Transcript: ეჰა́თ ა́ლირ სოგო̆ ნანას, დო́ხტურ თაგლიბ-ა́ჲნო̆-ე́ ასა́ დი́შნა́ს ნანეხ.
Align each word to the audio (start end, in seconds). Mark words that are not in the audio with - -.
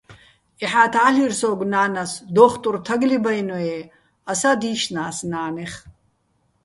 ეჰა́თ 0.63 0.93
ა́ლირ 1.07 1.31
სოგო̆ 1.39 1.69
ნანას, 1.71 2.11
დო́ხტურ 2.35 2.77
თაგლიბ-ა́ჲნო̆-ე́ 2.85 3.83
ასა́ 4.31 4.55
დი́შნა́ს 4.61 5.17
ნანეხ. 5.31 5.73